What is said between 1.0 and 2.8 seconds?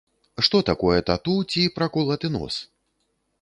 тату ці праколаты нос?